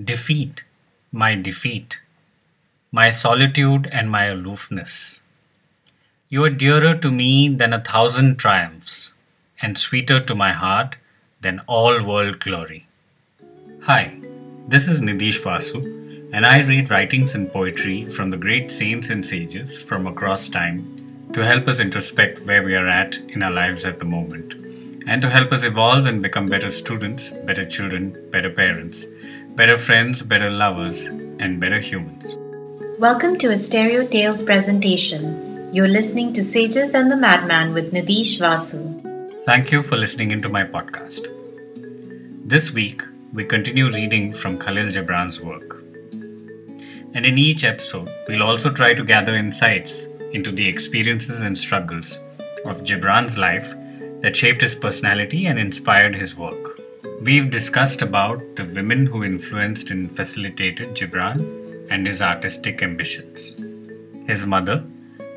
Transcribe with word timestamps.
Defeat, 0.00 0.64
my 1.12 1.34
defeat, 1.34 2.00
my 2.90 3.10
solitude 3.10 3.86
and 3.92 4.10
my 4.10 4.24
aloofness. 4.24 5.20
You 6.30 6.42
are 6.44 6.50
dearer 6.50 6.94
to 6.94 7.10
me 7.10 7.50
than 7.50 7.74
a 7.74 7.84
thousand 7.84 8.38
triumphs, 8.38 9.12
and 9.60 9.76
sweeter 9.76 10.18
to 10.18 10.34
my 10.34 10.52
heart 10.52 10.96
than 11.42 11.60
all 11.66 12.02
world 12.02 12.40
glory. 12.40 12.86
Hi, 13.82 14.16
this 14.66 14.88
is 14.88 15.00
Nidish 15.00 15.42
Vasu, 15.42 15.84
and 16.32 16.46
I 16.46 16.62
read 16.62 16.90
writings 16.90 17.34
and 17.34 17.52
poetry 17.52 18.06
from 18.06 18.30
the 18.30 18.38
great 18.38 18.70
saints 18.70 19.10
and 19.10 19.24
sages 19.24 19.78
from 19.78 20.06
across 20.06 20.48
time 20.48 21.28
to 21.34 21.44
help 21.44 21.68
us 21.68 21.80
introspect 21.80 22.46
where 22.46 22.62
we 22.62 22.74
are 22.76 22.88
at 22.88 23.18
in 23.28 23.42
our 23.42 23.52
lives 23.52 23.84
at 23.84 23.98
the 23.98 24.06
moment, 24.06 24.54
and 25.06 25.20
to 25.20 25.28
help 25.28 25.52
us 25.52 25.64
evolve 25.64 26.06
and 26.06 26.22
become 26.22 26.46
better 26.46 26.70
students, 26.70 27.28
better 27.44 27.66
children, 27.66 28.16
better 28.30 28.48
parents, 28.48 29.04
better 29.54 29.76
friends, 29.76 30.22
better 30.22 30.50
lovers, 30.50 31.04
and 31.04 31.60
better 31.60 31.78
humans. 31.78 32.38
Welcome 32.98 33.36
to 33.36 33.50
a 33.50 33.56
Stereo 33.56 34.06
Tales 34.06 34.40
presentation. 34.40 35.74
You're 35.74 35.88
listening 35.88 36.32
to 36.32 36.42
Sages 36.42 36.94
and 36.94 37.10
the 37.10 37.16
Madman 37.16 37.74
with 37.74 37.92
Nidish 37.92 38.38
Vasu. 38.40 38.80
Thank 39.44 39.70
you 39.70 39.82
for 39.82 39.98
listening 39.98 40.30
into 40.30 40.48
my 40.48 40.64
podcast. 40.64 41.26
This 42.48 42.72
week, 42.72 43.02
we 43.34 43.44
continue 43.44 43.92
reading 43.92 44.32
from 44.32 44.58
Khalil 44.58 44.90
Gibran's 44.90 45.42
work. 45.42 45.82
And 47.14 47.26
in 47.26 47.36
each 47.36 47.62
episode, 47.62 48.10
we'll 48.28 48.42
also 48.42 48.72
try 48.72 48.94
to 48.94 49.04
gather 49.04 49.36
insights 49.36 50.06
into 50.32 50.50
the 50.50 50.66
experiences 50.66 51.42
and 51.42 51.58
struggles 51.58 52.18
of 52.64 52.84
Gibran's 52.84 53.36
life 53.36 53.74
that 54.22 54.34
shaped 54.34 54.62
his 54.62 54.74
personality 54.74 55.44
and 55.44 55.58
inspired 55.58 56.14
his 56.14 56.38
work. 56.38 56.71
We've 57.24 57.50
discussed 57.50 58.02
about 58.02 58.56
the 58.56 58.64
women 58.64 59.06
who 59.06 59.22
influenced 59.22 59.92
and 59.92 60.10
facilitated 60.10 60.96
Gibran 60.96 61.86
and 61.88 62.04
his 62.04 62.20
artistic 62.20 62.82
ambitions. 62.82 63.54
His 64.26 64.44
mother, 64.44 64.84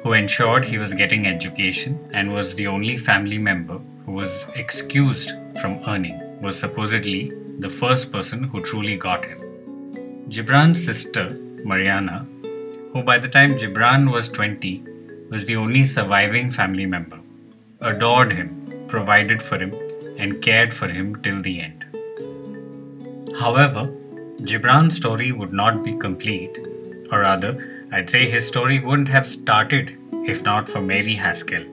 who 0.02 0.14
ensured 0.14 0.66
he 0.66 0.80
was 0.80 0.96
getting 0.96 1.28
education 1.28 2.00
and 2.12 2.34
was 2.34 2.56
the 2.56 2.66
only 2.66 2.98
family 2.98 3.38
member 3.38 3.80
who 4.08 4.14
was 4.14 4.48
excused 4.56 5.34
from 5.62 5.80
earning, 5.86 6.42
was 6.42 6.58
supposedly 6.58 7.32
the 7.60 7.70
first 7.70 8.12
person 8.12 8.46
who 8.46 8.64
truly 8.64 8.98
got 8.98 9.24
him. 9.24 9.38
Gibran's 10.28 10.84
sister, 10.84 11.30
Mariana, 11.64 12.26
who 12.94 13.04
by 13.04 13.20
the 13.20 13.30
time 13.30 13.60
Gibran 13.60 14.12
was 14.12 14.28
20 14.30 14.84
was 15.30 15.46
the 15.46 15.56
only 15.56 15.84
surviving 15.84 16.50
family 16.50 16.88
member, 16.88 17.20
adored 17.82 18.34
him, 18.34 18.66
provided 18.88 19.40
for 19.40 19.60
him, 19.60 19.72
and 20.18 20.42
cared 20.42 20.74
for 20.74 20.88
him 20.88 21.22
till 21.22 21.42
the 21.42 21.62
end. 21.62 21.85
However, 23.40 23.88
Gibran's 24.42 24.96
story 24.96 25.32
would 25.32 25.52
not 25.52 25.84
be 25.84 25.94
complete, 25.94 26.58
or 27.12 27.20
rather, 27.20 27.86
I'd 27.92 28.10
say 28.10 28.30
his 28.30 28.48
story 28.48 28.80
wouldn't 28.80 29.10
have 29.10 29.28
started 29.28 29.98
if 30.26 30.44
not 30.44 30.68
for 30.68 30.82
Mary 30.82 31.16
Haskell. 31.16 31.66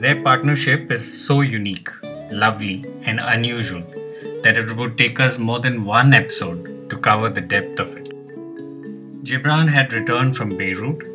Their 0.00 0.22
partnership 0.22 0.90
is 0.90 1.26
so 1.26 1.42
unique, 1.42 1.88
lovely, 2.32 2.84
and 3.02 3.20
unusual 3.20 3.82
that 4.42 4.58
it 4.58 4.76
would 4.76 4.96
take 4.98 5.20
us 5.20 5.38
more 5.38 5.60
than 5.60 5.84
one 5.84 6.12
episode 6.14 6.90
to 6.90 6.96
cover 6.96 7.28
the 7.28 7.40
depth 7.40 7.78
of 7.78 7.96
it. 7.96 8.08
Gibran 9.24 9.68
had 9.68 9.92
returned 9.92 10.36
from 10.36 10.56
Beirut 10.56 11.06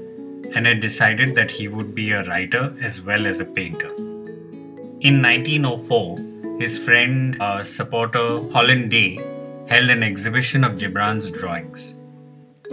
and 0.56 0.66
had 0.66 0.80
decided 0.80 1.36
that 1.36 1.52
he 1.52 1.68
would 1.68 1.94
be 1.94 2.12
a 2.12 2.24
writer 2.24 2.74
as 2.82 3.02
well 3.02 3.28
as 3.28 3.42
a 3.42 3.46
painter. 3.46 3.90
In 5.02 5.22
1904, 5.22 6.18
his 6.60 6.78
friend, 6.78 7.40
uh, 7.42 7.64
supporter 7.64 8.42
Holland 8.52 8.90
Day, 8.90 9.20
held 9.68 9.90
an 9.90 10.04
exhibition 10.04 10.64
of 10.64 10.78
Gibran's 10.78 11.30
drawings. 11.30 12.00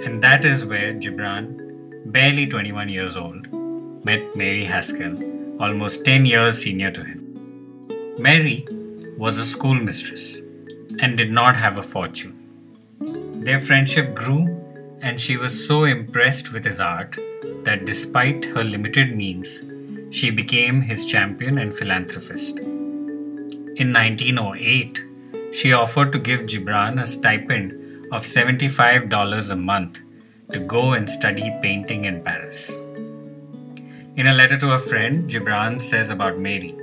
And 0.05 0.22
that 0.22 0.44
is 0.44 0.64
where 0.64 0.94
Gibran, 0.94 2.12
barely 2.12 2.47
21 2.47 2.89
years 2.89 3.16
old, 3.16 3.52
met 4.05 4.36
Mary 4.36 4.64
Haskell, 4.64 5.17
almost 5.61 6.05
10 6.05 6.27
years 6.27 6.58
senior 6.58 6.90
to 6.92 7.02
him. 7.02 7.34
Mary 8.18 8.67
was 9.18 9.39
a 9.39 9.45
schoolmistress 9.45 10.39
and 11.01 11.17
did 11.17 11.30
not 11.30 11.56
have 11.56 11.79
a 11.79 11.83
fortune. 11.83 12.39
Their 13.45 13.61
friendship 13.61 14.14
grew, 14.14 14.46
and 15.01 15.18
she 15.18 15.36
was 15.36 15.67
so 15.67 15.85
impressed 15.85 16.52
with 16.52 16.64
his 16.64 16.80
art 16.80 17.17
that 17.64 17.85
despite 17.85 18.45
her 18.45 18.62
limited 18.62 19.17
means, 19.17 19.61
she 20.11 20.30
became 20.30 20.80
his 20.83 21.05
champion 21.05 21.58
and 21.58 21.74
philanthropist. 21.74 22.61
In 23.82 23.92
1908, 23.92 25.04
she 25.52 25.72
offered 25.72 26.12
to 26.12 26.18
give 26.20 26.42
Gibran 26.42 27.00
a 27.02 27.06
stipend 27.06 28.06
of 28.12 28.22
$75 28.22 29.50
a 29.50 29.56
month 29.56 29.98
to 30.52 30.60
go 30.60 30.92
and 30.92 31.10
study 31.10 31.50
painting 31.60 32.04
in 32.04 32.22
Paris. 32.22 32.70
In 34.14 34.28
a 34.28 34.34
letter 34.34 34.56
to 34.58 34.74
a 34.74 34.78
friend, 34.78 35.28
Gibran 35.28 35.80
says 35.80 36.10
about 36.10 36.38
Mary 36.38 36.76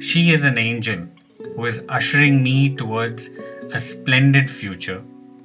She 0.00 0.30
is 0.30 0.46
an 0.46 0.56
angel 0.56 1.06
who 1.54 1.66
is 1.66 1.84
ushering 1.90 2.42
me 2.42 2.74
towards 2.74 3.28
a 3.74 3.78
splendid 3.78 4.48
future 4.48 5.02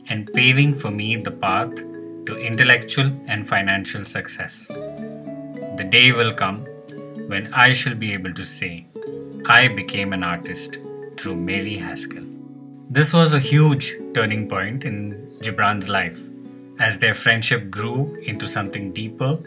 and 0.07 0.31
paving 0.31 0.73
for 0.73 0.89
me 0.89 1.17
the 1.17 1.31
path 1.31 1.75
to 2.27 2.37
intellectual 2.37 3.09
and 3.27 3.45
financial 3.45 4.05
success. 4.05 4.69
The 4.69 5.89
day 5.97 6.13
will 6.13 6.33
come 6.33 6.59
when 7.27 7.53
I 7.53 7.73
shall 7.73 7.95
be 7.95 8.13
able 8.13 8.33
to 8.35 8.45
say, 8.45 8.87
I 9.47 9.67
became 9.67 10.11
an 10.11 10.23
artist 10.23 10.79
through 11.17 11.35
Mary 11.35 11.77
Haskell. 11.77 12.23
This 12.89 13.13
was 13.13 13.35
a 13.35 13.39
huge 13.39 13.93
turning 14.15 14.49
point 14.49 14.85
in 14.85 15.37
Gibran's 15.39 15.87
life 15.87 16.19
as 16.79 16.97
their 16.97 17.13
friendship 17.13 17.69
grew 17.69 18.15
into 18.23 18.47
something 18.47 18.91
deeper 18.91 19.37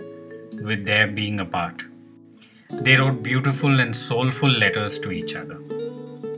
with 0.62 0.86
their 0.86 1.08
being 1.08 1.40
apart. 1.40 1.82
They 2.70 2.94
wrote 2.94 3.24
beautiful 3.24 3.80
and 3.80 3.94
soulful 3.94 4.48
letters 4.48 5.00
to 5.00 5.10
each 5.10 5.34
other. 5.34 5.58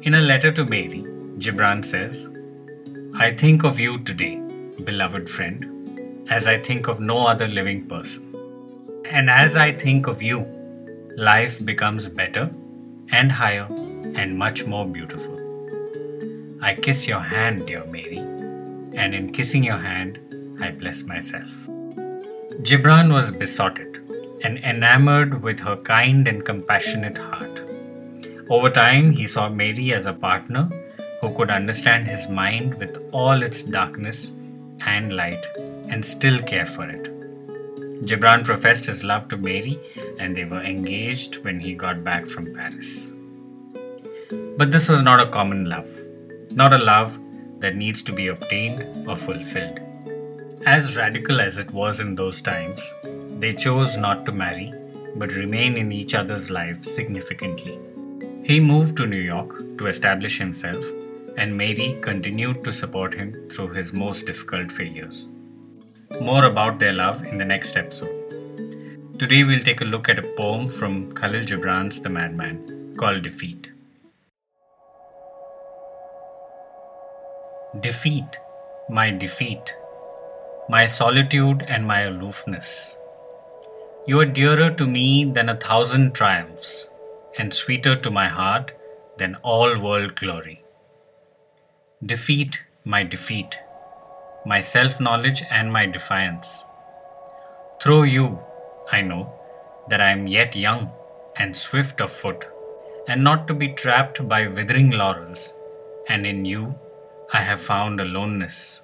In 0.04 0.14
a 0.14 0.22
letter 0.22 0.50
to 0.52 0.64
Mary, 0.64 1.04
Gibran 1.38 1.84
says, 1.84 2.32
I 3.14 3.34
think 3.34 3.62
of 3.62 3.78
you 3.78 3.98
today, 3.98 4.36
beloved 4.84 5.28
friend, 5.28 6.26
as 6.30 6.46
I 6.46 6.56
think 6.56 6.88
of 6.88 7.00
no 7.00 7.26
other 7.26 7.46
living 7.46 7.86
person. 7.86 8.24
And 9.04 9.28
as 9.28 9.58
I 9.58 9.72
think 9.72 10.06
of 10.06 10.22
you, 10.22 10.46
life 11.18 11.62
becomes 11.62 12.08
better 12.08 12.50
and 13.12 13.32
higher 13.32 13.66
and 14.14 14.38
much 14.38 14.66
more 14.66 14.86
beautiful. 14.86 15.36
I 16.62 16.74
kiss 16.74 17.06
your 17.08 17.20
hand, 17.20 17.66
dear 17.66 17.84
Mary, 17.86 18.18
and 18.96 19.14
in 19.14 19.32
kissing 19.32 19.64
your 19.64 19.78
hand, 19.78 20.18
I 20.60 20.70
bless 20.70 21.04
myself. 21.04 21.50
Gibran 22.62 23.12
was 23.12 23.30
besotted 23.30 23.98
and 24.44 24.58
enamored 24.58 25.42
with 25.42 25.60
her 25.60 25.76
kind 25.76 26.28
and 26.28 26.44
compassionate 26.44 27.16
heart. 27.16 27.62
Over 28.48 28.68
time, 28.68 29.10
he 29.10 29.26
saw 29.26 29.48
Mary 29.48 29.92
as 29.92 30.06
a 30.06 30.12
partner 30.12 30.68
who 31.20 31.34
could 31.34 31.50
understand 31.50 32.08
his 32.08 32.28
mind 32.28 32.74
with 32.74 32.98
all 33.12 33.42
its 33.42 33.62
darkness 33.62 34.32
and 34.80 35.14
light 35.14 35.46
and 35.88 36.04
still 36.04 36.38
care 36.40 36.66
for 36.66 36.88
it. 36.88 37.19
Gibran 38.02 38.44
professed 38.44 38.86
his 38.86 39.04
love 39.04 39.28
to 39.28 39.36
Mary 39.36 39.78
and 40.18 40.36
they 40.36 40.44
were 40.44 40.62
engaged 40.62 41.44
when 41.44 41.60
he 41.60 41.74
got 41.74 42.02
back 42.02 42.26
from 42.26 42.54
Paris. 42.54 43.12
But 44.56 44.70
this 44.70 44.88
was 44.88 45.02
not 45.02 45.20
a 45.20 45.30
common 45.30 45.66
love, 45.68 45.88
not 46.52 46.72
a 46.72 46.78
love 46.78 47.18
that 47.60 47.76
needs 47.76 48.02
to 48.02 48.12
be 48.12 48.28
obtained 48.28 49.08
or 49.08 49.16
fulfilled. 49.16 49.80
As 50.66 50.96
radical 50.96 51.40
as 51.40 51.58
it 51.58 51.70
was 51.72 52.00
in 52.00 52.14
those 52.14 52.40
times, 52.40 52.92
they 53.38 53.52
chose 53.52 53.96
not 53.96 54.24
to 54.26 54.32
marry 54.32 54.72
but 55.16 55.32
remain 55.32 55.76
in 55.76 55.92
each 55.92 56.14
other's 56.14 56.50
lives 56.50 56.92
significantly. 56.92 57.78
He 58.44 58.60
moved 58.60 58.96
to 58.96 59.06
New 59.06 59.16
York 59.16 59.58
to 59.78 59.86
establish 59.86 60.38
himself, 60.38 60.84
and 61.36 61.56
Mary 61.56 61.96
continued 62.00 62.64
to 62.64 62.72
support 62.72 63.14
him 63.14 63.48
through 63.50 63.68
his 63.68 63.92
most 63.92 64.26
difficult 64.26 64.70
failures. 64.70 65.26
More 66.18 66.44
about 66.44 66.78
their 66.78 66.92
love 66.92 67.24
in 67.24 67.38
the 67.38 67.44
next 67.44 67.76
episode. 67.76 68.10
Today 69.18 69.44
we'll 69.44 69.62
take 69.62 69.80
a 69.80 69.84
look 69.84 70.08
at 70.08 70.18
a 70.18 70.34
poem 70.36 70.68
from 70.68 71.14
Khalil 71.14 71.46
Gibran's 71.46 72.00
The 72.00 72.10
Madman 72.10 72.94
called 72.98 73.22
Defeat. 73.22 73.70
Defeat, 77.80 78.38
my 78.90 79.10
defeat, 79.10 79.74
my 80.68 80.84
solitude 80.84 81.62
and 81.68 81.86
my 81.86 82.00
aloofness. 82.02 82.96
You 84.06 84.20
are 84.20 84.26
dearer 84.26 84.70
to 84.70 84.86
me 84.86 85.24
than 85.24 85.48
a 85.48 85.56
thousand 85.56 86.14
triumphs, 86.14 86.90
and 87.38 87.54
sweeter 87.54 87.94
to 87.94 88.10
my 88.10 88.28
heart 88.28 88.72
than 89.16 89.36
all 89.36 89.78
world 89.78 90.16
glory. 90.16 90.62
Defeat, 92.04 92.64
my 92.84 93.04
defeat, 93.04 93.60
my 94.44 94.60
self 94.60 95.00
knowledge 95.00 95.42
and 95.50 95.72
my 95.72 95.86
defiance. 95.86 96.64
Through 97.82 98.04
you, 98.04 98.38
I 98.92 99.00
know 99.02 99.32
that 99.88 100.00
I 100.00 100.10
am 100.10 100.26
yet 100.26 100.56
young 100.56 100.90
and 101.36 101.56
swift 101.56 102.00
of 102.00 102.10
foot, 102.10 102.46
and 103.08 103.24
not 103.24 103.48
to 103.48 103.54
be 103.54 103.68
trapped 103.68 104.28
by 104.28 104.46
withering 104.48 104.90
laurels, 104.90 105.54
and 106.08 106.26
in 106.26 106.44
you, 106.44 106.78
I 107.32 107.40
have 107.40 107.60
found 107.60 108.00
aloneness 108.00 108.82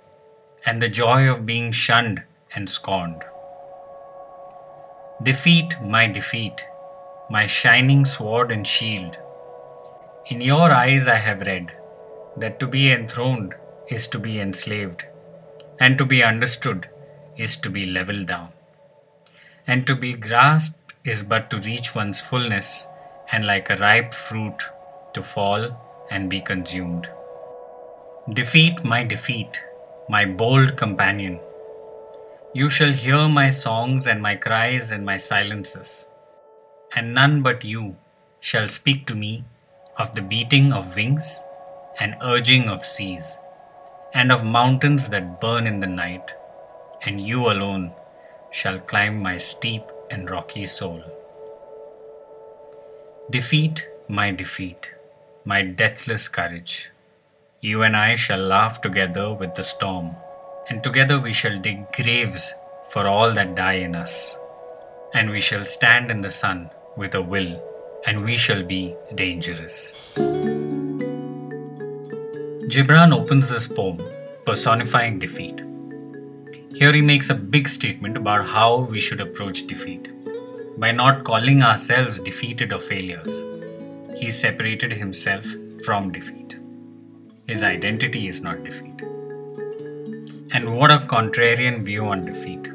and 0.67 0.83
the 0.83 0.89
joy 0.89 1.31
of 1.31 1.47
being 1.47 1.71
shunned 1.71 2.23
and 2.55 2.69
scorned. 2.69 3.23
Defeat 5.23 5.77
my 5.83 6.07
defeat, 6.09 6.67
my 7.31 7.47
shining 7.47 8.05
sword 8.05 8.51
and 8.51 8.67
shield. 8.67 9.17
In 10.27 10.41
your 10.41 10.73
eyes 10.73 11.07
I 11.07 11.17
have 11.17 11.47
read 11.47 11.73
that 12.37 12.59
to 12.61 12.67
be 12.67 12.91
enthroned 12.91 13.55
is 13.89 14.09
to 14.09 14.19
be 14.19 14.41
enslaved, 14.41 15.07
and 15.81 15.99
to 15.99 16.05
be 16.05 16.23
understood 16.23 16.89
is 17.37 17.57
to 17.57 17.71
be 17.71 17.87
leveled 17.87 18.27
down, 18.27 18.49
and 19.67 19.87
to 19.87 19.95
be 19.95 20.13
grasped 20.15 20.95
is 21.05 21.23
but 21.23 21.51
to 21.51 21.59
reach 21.59 21.95
one's 21.95 22.21
fullness, 22.21 22.87
and 23.33 23.45
like 23.45 23.69
a 23.71 23.77
ripe 23.77 24.15
fruit 24.15 24.63
to 25.13 25.23
fall 25.23 26.07
and 26.11 26.31
be 26.31 26.41
consumed. 26.41 27.09
Defeat 28.33 28.85
my 28.85 29.03
defeat, 29.05 29.63
my 30.09 30.25
bold 30.25 30.77
companion. 30.77 31.41
You 32.55 32.71
shall 32.71 32.93
hear 32.93 33.29
my 33.29 33.51
songs 33.51 34.07
and 34.07 34.23
my 34.23 34.35
cries 34.35 34.93
and 34.93 35.05
my 35.05 35.17
silences, 35.17 36.09
and 36.95 37.15
none 37.15 37.43
but 37.43 37.65
you 37.65 37.97
shall 38.41 38.69
speak 38.69 39.07
to 39.07 39.15
me 39.15 39.45
of 39.99 40.15
the 40.15 40.23
beating 40.23 40.73
of 40.73 40.97
wings 40.97 41.43
and 42.01 42.17
urging 42.23 42.69
of 42.69 42.85
seas, 42.85 43.39
and 44.21 44.33
of 44.33 44.43
mountains 44.43 45.11
that 45.11 45.41
burn 45.43 45.67
in 45.67 45.79
the 45.81 45.87
night, 45.87 46.33
and 47.03 47.27
you 47.31 47.41
alone 47.51 47.93
shall 48.51 48.79
climb 48.79 49.21
my 49.23 49.37
steep 49.37 49.83
and 50.11 50.31
rocky 50.31 50.65
soul. 50.65 51.03
Defeat 53.29 53.87
my 54.09 54.31
defeat, 54.31 54.91
my 55.45 55.61
deathless 55.61 56.29
courage. 56.29 56.91
You 57.61 57.83
and 57.83 57.95
I 57.95 58.15
shall 58.15 58.39
laugh 58.39 58.81
together 58.81 59.35
with 59.35 59.55
the 59.55 59.69
storm, 59.73 60.17
and 60.71 60.83
together 60.83 61.19
we 61.21 61.35
shall 61.35 61.59
dig 61.59 61.93
graves 61.93 62.55
for 62.89 63.07
all 63.07 63.35
that 63.35 63.55
die 63.55 63.81
in 63.89 63.95
us. 63.95 64.35
And 65.13 65.29
we 65.29 65.43
shall 65.43 65.67
stand 65.67 66.11
in 66.11 66.23
the 66.23 66.31
sun 66.31 66.71
with 66.97 67.15
a 67.15 67.21
will, 67.21 67.63
and 68.07 68.25
we 68.25 68.39
shall 68.39 68.63
be 68.63 68.95
dangerous. 69.15 69.93
Gibran 72.69 73.13
opens 73.17 73.49
this 73.49 73.69
poem 73.69 73.99
personifying 74.45 75.21
defeat. 75.21 75.63
Here 76.75 76.93
he 76.93 77.01
makes 77.01 77.31
a 77.31 77.35
big 77.35 77.69
statement 77.69 78.17
about 78.17 78.45
how 78.45 78.81
we 78.91 78.99
should 78.99 79.21
approach 79.21 79.69
defeat. 79.69 80.09
By 80.77 80.91
not 80.91 81.23
calling 81.23 81.63
ourselves 81.63 82.19
defeated 82.19 82.73
or 82.73 82.81
failures, 82.81 83.41
he 84.17 84.29
separated 84.29 84.93
himself 84.93 85.47
from 85.85 86.11
defeat. 86.11 86.59
His 87.47 87.63
identity 87.63 88.27
is 88.27 88.41
not 88.41 88.65
defeat. 88.65 89.01
And 90.53 90.77
what 90.77 90.91
a 90.91 90.99
contrarian 90.99 91.85
view 91.85 92.07
on 92.07 92.23
defeat. 92.23 92.67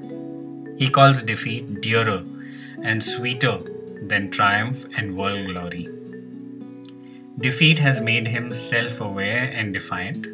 He 0.80 0.90
calls 0.90 1.22
defeat 1.22 1.82
dearer 1.82 2.24
and 2.82 3.04
sweeter 3.04 3.60
than 4.04 4.32
triumph 4.32 4.86
and 4.96 5.18
world 5.18 5.48
glory. 5.48 5.91
Defeat 7.42 7.80
has 7.80 8.02
made 8.02 8.28
him 8.28 8.54
self 8.54 9.02
aware 9.02 9.52
and 9.54 9.74
defiant, 9.74 10.26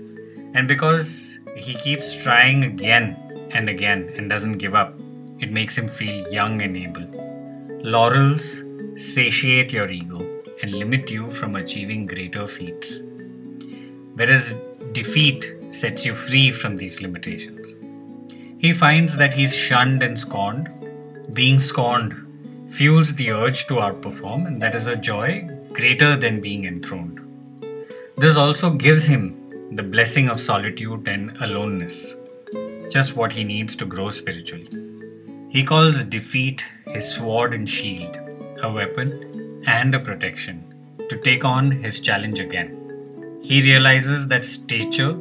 and 0.53 0.67
because 0.67 1.39
he 1.55 1.73
keeps 1.75 2.15
trying 2.15 2.63
again 2.63 3.15
and 3.51 3.69
again 3.69 4.11
and 4.17 4.29
doesn't 4.29 4.57
give 4.57 4.75
up, 4.75 4.93
it 5.39 5.51
makes 5.51 5.77
him 5.77 5.87
feel 5.87 6.31
young 6.31 6.61
and 6.61 6.75
able. 6.75 7.07
Laurels 7.83 8.63
satiate 8.95 9.71
your 9.71 9.89
ego 9.89 10.19
and 10.61 10.73
limit 10.73 11.09
you 11.09 11.27
from 11.27 11.55
achieving 11.55 12.05
greater 12.05 12.47
feats 12.47 12.99
whereas 14.17 14.55
defeat 14.93 15.53
sets 15.69 16.05
you 16.05 16.13
free 16.13 16.51
from 16.51 16.75
these 16.75 17.01
limitations. 17.01 17.73
He 18.57 18.73
finds 18.73 19.15
that 19.17 19.33
he's 19.33 19.55
shunned 19.55 20.01
and 20.01 20.19
scorned. 20.19 20.69
Being 21.33 21.59
scorned 21.59 22.15
fuels 22.67 23.13
the 23.13 23.31
urge 23.31 23.67
to 23.67 23.75
outperform, 23.75 24.47
and 24.47 24.61
that 24.61 24.73
is 24.73 24.87
a 24.87 24.95
joy 24.95 25.47
greater 25.77 26.15
than 26.15 26.41
being 26.41 26.65
enthroned. 26.65 27.19
This 28.15 28.35
also 28.35 28.71
gives 28.71 29.05
him 29.05 29.75
the 29.75 29.83
blessing 29.83 30.27
of 30.27 30.39
solitude 30.39 31.07
and 31.07 31.37
aloneness, 31.39 32.15
just 32.89 33.15
what 33.15 33.31
he 33.31 33.43
needs 33.43 33.75
to 33.75 33.85
grow 33.85 34.09
spiritually. 34.09 34.67
He 35.49 35.63
calls 35.63 36.01
defeat 36.03 36.65
his 36.87 37.07
sword 37.13 37.53
and 37.53 37.69
shield, 37.69 38.17
a 38.63 38.71
weapon 38.73 39.63
and 39.67 39.93
a 39.93 39.99
protection 39.99 40.63
to 41.09 41.17
take 41.17 41.45
on 41.45 41.69
his 41.69 41.99
challenge 41.99 42.39
again. 42.39 42.71
He 43.43 43.61
realizes 43.61 44.27
that 44.29 44.45
stature 44.45 45.15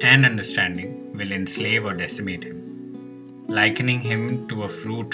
and 0.00 0.24
understanding 0.24 1.12
will 1.18 1.32
enslave 1.32 1.84
or 1.84 1.92
decimate 1.92 2.44
him, 2.44 2.58
likening 3.46 4.00
him 4.00 4.48
to 4.48 4.62
a 4.62 4.68
fruit 4.70 5.12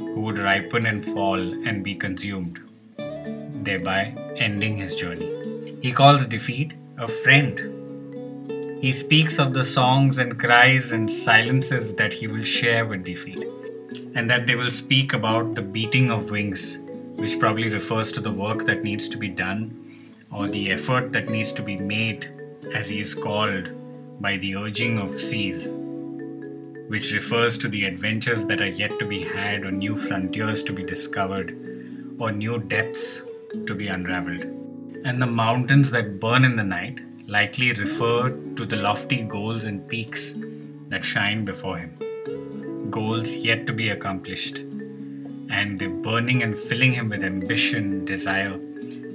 who 0.00 0.20
would 0.20 0.38
ripen 0.38 0.86
and 0.86 1.04
fall 1.04 1.38
and 1.38 1.84
be 1.84 1.94
consumed, 1.94 2.58
thereby 3.68 4.12
ending 4.36 4.76
his 4.76 4.96
journey. 4.96 5.30
He 5.80 5.92
calls 5.92 6.26
defeat 6.26 6.74
a 6.98 7.08
friend. 7.08 7.58
He 8.80 8.92
speaks 8.92 9.38
of 9.38 9.54
the 9.54 9.62
songs 9.62 10.18
and 10.18 10.38
cries 10.38 10.92
and 10.92 11.10
silences 11.10 11.94
that 11.94 12.12
he 12.12 12.26
will 12.26 12.44
share 12.44 12.86
with 12.86 13.04
defeat, 13.04 13.44
and 14.14 14.28
that 14.28 14.46
they 14.46 14.54
will 14.54 14.70
speak 14.70 15.12
about 15.12 15.54
the 15.54 15.62
beating 15.62 16.10
of 16.10 16.30
wings, 16.30 16.78
which 17.16 17.38
probably 17.38 17.68
refers 17.68 18.10
to 18.12 18.20
the 18.20 18.32
work 18.32 18.64
that 18.64 18.82
needs 18.82 19.08
to 19.08 19.16
be 19.16 19.28
done 19.28 19.78
or 20.32 20.48
the 20.48 20.70
effort 20.70 21.12
that 21.12 21.28
needs 21.28 21.52
to 21.52 21.62
be 21.62 21.76
made 21.76 22.28
as 22.74 22.88
he 22.88 22.98
is 22.98 23.14
called 23.14 23.68
by 24.20 24.36
the 24.38 24.56
urging 24.56 24.98
of 24.98 25.20
seas, 25.20 25.72
which 26.88 27.12
refers 27.12 27.58
to 27.58 27.68
the 27.68 27.84
adventures 27.84 28.46
that 28.46 28.60
are 28.60 28.68
yet 28.68 28.98
to 28.98 29.04
be 29.04 29.20
had, 29.20 29.64
or 29.64 29.70
new 29.70 29.96
frontiers 29.96 30.62
to 30.62 30.72
be 30.72 30.82
discovered, 30.82 31.50
or 32.18 32.32
new 32.32 32.58
depths 32.58 33.22
to 33.66 33.74
be 33.74 33.88
unraveled. 33.88 34.42
And 35.04 35.20
the 35.20 35.26
mountains 35.26 35.90
that 35.90 36.20
burn 36.20 36.44
in 36.44 36.56
the 36.56 36.64
night 36.64 37.00
likely 37.26 37.72
refer 37.72 38.30
to 38.30 38.64
the 38.64 38.76
lofty 38.76 39.22
goals 39.22 39.64
and 39.64 39.86
peaks 39.88 40.34
that 40.88 41.04
shine 41.04 41.44
before 41.44 41.78
him, 41.78 42.90
goals 42.90 43.34
yet 43.34 43.66
to 43.66 43.72
be 43.72 43.88
accomplished, 43.88 44.58
and 45.50 45.78
they're 45.78 45.88
burning 45.88 46.42
and 46.42 46.56
filling 46.56 46.92
him 46.92 47.08
with 47.08 47.24
ambition, 47.24 48.04
desire, 48.04 48.58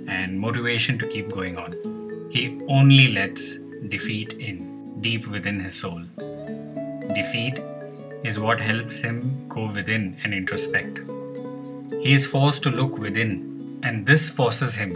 and 0.08 0.40
motivation 0.40 0.98
to 0.98 1.08
keep 1.08 1.30
going 1.30 1.58
on. 1.58 1.74
He 2.32 2.62
only 2.68 3.10
lets 3.14 3.56
defeat 3.90 4.34
in, 4.34 5.02
deep 5.02 5.28
within 5.28 5.60
his 5.60 5.76
soul. 5.76 6.02
Defeat 7.14 7.60
is 8.24 8.40
what 8.40 8.60
helps 8.60 9.02
him 9.02 9.48
go 9.48 9.72
within 9.72 10.18
and 10.24 10.34
introspect. 10.34 11.00
He 12.02 12.14
is 12.14 12.26
forced 12.26 12.64
to 12.64 12.70
look 12.70 12.98
within, 12.98 13.57
and 13.84 14.06
this 14.06 14.30
forces 14.30 14.76
him 14.76 14.94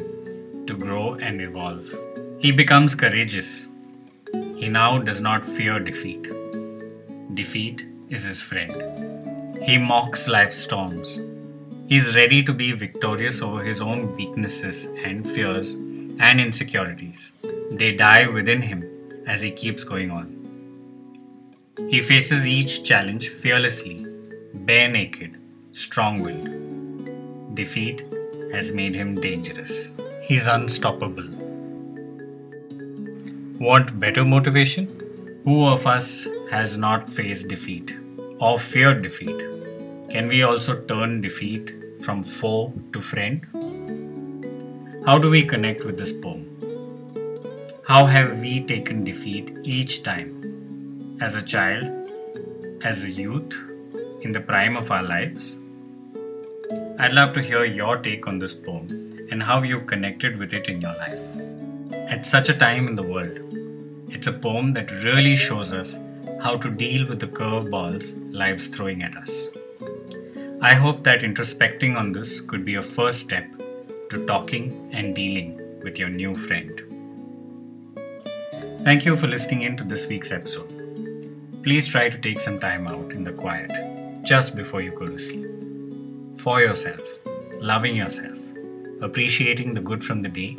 to 0.68 0.78
grow 0.78 1.16
and 1.16 1.42
evolve. 1.42 1.90
He 2.40 2.52
becomes 2.52 2.96
courageous. 2.96 3.70
He 4.56 4.70
now 4.70 4.98
does 5.00 5.22
not 5.22 5.46
fear 5.46 5.80
defeat. 5.80 6.30
Defeat 7.34 7.86
is 8.10 8.24
his 8.24 8.42
friend. 8.42 9.58
He 9.64 9.78
mocks 9.78 10.28
life's 10.28 10.58
storms 10.58 11.20
he 11.92 11.98
is 11.98 12.16
ready 12.16 12.42
to 12.42 12.54
be 12.54 12.72
victorious 12.72 13.42
over 13.42 13.62
his 13.62 13.82
own 13.82 14.16
weaknesses 14.16 14.86
and 15.06 15.30
fears 15.30 15.74
and 15.74 16.40
insecurities. 16.40 17.34
They 17.70 17.92
die 17.92 18.30
within 18.30 18.62
him 18.62 18.86
as 19.28 19.42
he 19.42 19.52
keeps 19.52 19.84
going 19.84 20.10
on. 20.10 20.28
He 21.90 22.00
faces 22.00 22.48
each 22.48 22.86
challenge 22.86 23.28
fearlessly, 23.28 24.08
bare 24.70 24.88
naked, 24.88 25.38
strong 25.74 26.22
willed. 26.22 27.56
Defeat 27.56 28.06
has 28.54 28.72
made 28.72 28.96
him 28.96 29.16
dangerous. 29.16 29.92
He's 30.24 30.48
unstoppable. 30.48 31.28
Want 33.60 34.00
better 34.00 34.26
motivation? 34.26 34.88
Who 35.46 35.66
of 35.68 35.88
us 35.88 36.28
has 36.50 36.78
not 36.78 37.10
faced 37.10 37.48
defeat 37.48 37.96
or 38.40 38.60
feared 38.60 39.04
defeat? 39.04 39.40
Can 40.10 40.28
we 40.28 40.44
also 40.44 40.82
turn 40.82 41.22
defeat 41.22 41.74
from 42.04 42.24
foe 42.24 42.74
to 42.94 43.02
friend? 43.02 43.46
How 45.06 45.18
do 45.18 45.30
we 45.30 45.44
connect 45.44 45.84
with 45.84 45.98
this 45.98 46.12
poem? 46.12 46.48
How 47.88 48.06
have 48.06 48.40
we 48.40 48.62
taken 48.62 49.04
defeat 49.04 49.56
each 49.64 50.04
time? 50.04 51.18
As 51.22 51.36
a 51.36 51.42
child, 51.42 51.86
as 52.84 53.04
a 53.04 53.12
youth, 53.12 53.56
in 54.22 54.32
the 54.32 54.40
prime 54.40 54.78
of 54.78 54.92
our 54.92 55.04
lives? 55.04 55.56
I'd 57.04 57.14
love 57.14 57.34
to 57.34 57.42
hear 57.42 57.66
your 57.66 57.98
take 57.98 58.28
on 58.28 58.38
this 58.38 58.54
poem 58.54 59.28
and 59.32 59.42
how 59.42 59.64
you've 59.64 59.88
connected 59.88 60.38
with 60.38 60.54
it 60.54 60.68
in 60.68 60.80
your 60.80 60.94
life. 60.98 61.20
At 62.12 62.28
such 62.28 62.48
a 62.48 62.54
time 62.54 62.88
in 62.88 62.94
the 62.94 63.02
world, 63.02 63.40
it's 64.12 64.28
a 64.28 64.32
poem 64.32 64.74
that 64.74 64.92
really 65.04 65.36
shows 65.36 65.74
us 65.74 65.98
how 66.44 66.58
to 66.58 66.70
deal 66.70 67.08
with 67.08 67.20
the 67.20 67.26
curveballs 67.26 68.14
life's 68.32 68.68
throwing 68.68 69.02
at 69.02 69.18
us. 69.18 69.50
I 70.62 70.76
hope 70.76 71.04
that 71.06 71.22
introspecting 71.22 71.98
on 71.98 72.12
this 72.12 72.40
could 72.40 72.64
be 72.64 72.76
a 72.76 72.84
first 72.84 73.22
step 73.22 73.48
to 74.12 74.24
talking 74.28 74.92
and 74.94 75.16
dealing 75.16 75.60
with 75.84 75.98
your 75.98 76.10
new 76.10 76.36
friend. 76.36 76.84
Thank 78.84 79.06
you 79.06 79.16
for 79.16 79.26
listening 79.26 79.64
in 79.64 79.76
to 79.78 79.84
this 79.84 80.06
week's 80.06 80.32
episode. 80.32 80.70
Please 81.64 81.88
try 81.88 82.10
to 82.10 82.18
take 82.20 82.40
some 82.40 82.60
time 82.60 82.88
out 82.88 83.12
in 83.12 83.24
the 83.24 83.34
quiet 83.34 83.72
just 84.24 84.56
before 84.56 84.84
you 84.84 84.92
go 84.92 85.08
to 85.08 85.18
sleep. 85.18 85.61
For 86.42 86.60
yourself, 86.60 87.04
loving 87.60 87.96
yourself, 87.96 88.40
appreciating 89.00 89.76
the 89.76 89.80
good 89.80 90.04
from 90.04 90.24
the 90.24 90.30
day 90.30 90.58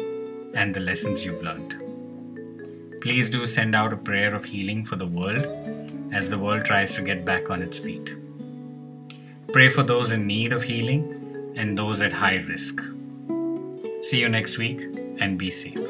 and 0.55 0.73
the 0.73 0.79
lessons 0.79 1.25
you've 1.25 1.43
learned. 1.43 1.75
Please 3.01 3.29
do 3.29 3.45
send 3.45 3.75
out 3.75 3.93
a 3.93 3.97
prayer 3.97 4.33
of 4.33 4.45
healing 4.45 4.85
for 4.85 4.95
the 4.95 5.09
world 5.09 5.45
as 6.13 6.31
the 6.31 6.39
world 6.39 6.65
tries 6.65 6.95
to 6.95 7.03
get 7.03 7.25
back 7.25 7.51
on 7.51 7.63
its 7.63 7.81
feet. 7.81 8.15
Pray 9.53 9.67
for 9.67 9.83
those 9.83 10.13
in 10.13 10.25
need 10.25 10.53
of 10.53 10.63
healing 10.63 11.53
and 11.57 11.77
those 11.77 12.01
at 12.01 12.13
high 12.13 12.37
risk. 12.37 12.81
See 14.03 14.21
you 14.21 14.29
next 14.29 14.59
week 14.59 14.83
and 15.19 15.37
be 15.37 15.51
safe. 15.51 15.85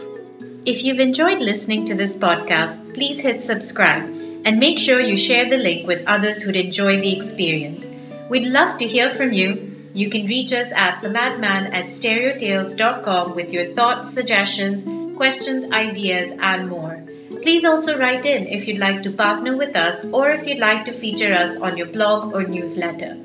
If 0.64 0.84
you've 0.84 1.00
enjoyed 1.00 1.40
listening 1.40 1.84
to 1.84 1.94
this 1.94 2.16
podcast, 2.16 2.94
please 2.94 3.20
hit 3.20 3.44
subscribe 3.44 4.04
and 4.46 4.58
make 4.58 4.78
sure 4.78 5.00
you 5.00 5.18
share 5.18 5.50
the 5.50 5.58
link 5.58 5.86
with 5.86 6.02
others 6.06 6.42
who'd 6.42 6.56
enjoy 6.56 6.98
the 6.98 7.14
experience. 7.14 7.84
We'd 8.30 8.46
love 8.46 8.78
to 8.78 8.86
hear 8.86 9.10
from 9.10 9.34
you. 9.34 9.68
You 9.94 10.08
can 10.08 10.26
reach 10.26 10.52
us 10.52 10.70
at 10.72 11.02
themadman 11.02 11.72
at 11.72 11.86
stereotales.com 11.86 13.34
with 13.34 13.52
your 13.52 13.74
thoughts, 13.74 14.12
suggestions, 14.12 14.84
questions, 15.16 15.70
ideas, 15.70 16.32
and 16.40 16.68
more. 16.68 17.04
Please 17.42 17.64
also 17.64 17.98
write 17.98 18.24
in 18.24 18.46
if 18.46 18.66
you'd 18.68 18.78
like 18.78 19.02
to 19.02 19.10
partner 19.10 19.56
with 19.56 19.76
us 19.76 20.04
or 20.06 20.30
if 20.30 20.46
you'd 20.46 20.60
like 20.60 20.84
to 20.84 20.92
feature 20.92 21.34
us 21.34 21.60
on 21.60 21.76
your 21.76 21.88
blog 21.88 22.32
or 22.32 22.44
newsletter. 22.44 23.18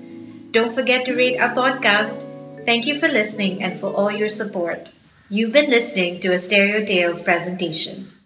Don't 0.52 0.74
forget 0.74 1.06
to 1.06 1.16
rate 1.16 1.40
our 1.40 1.54
podcast. 1.54 2.24
Thank 2.66 2.86
you 2.86 3.00
for 3.00 3.08
listening 3.08 3.64
and 3.64 3.80
for 3.80 3.94
all 3.94 4.12
your 4.12 4.30
support. 4.30 4.90
You've 5.30 5.54
been 5.54 5.70
listening 5.70 6.20
to 6.22 6.34
a 6.34 6.40
Stereo 6.40 6.86
Tales 6.86 7.22
presentation. 7.22 8.17